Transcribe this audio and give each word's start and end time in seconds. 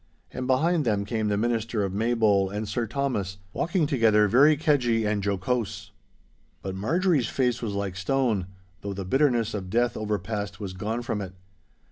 And 0.31 0.47
behind 0.47 0.83
them 0.83 1.05
came 1.05 1.27
the 1.27 1.37
Minister 1.37 1.83
of 1.83 1.93
Maybole 1.93 2.49
and 2.49 2.67
Sir 2.67 2.87
Thomas, 2.87 3.37
walking 3.53 3.85
together 3.85 4.27
very 4.27 4.57
caigy[#] 4.57 5.05
and 5.07 5.23
jocose. 5.23 5.91
[#] 6.25 6.61
Friendly. 6.61 6.61
But 6.63 6.75
Marjorie's 6.75 7.29
face 7.29 7.61
was 7.61 7.73
like 7.73 7.95
stone, 7.95 8.47
though 8.81 8.93
the 8.93 9.05
bitterness 9.05 9.53
of 9.53 9.69
death 9.69 9.95
overpast 9.95 10.59
was 10.59 10.73
gone 10.73 11.03
from 11.03 11.21
it. 11.21 11.33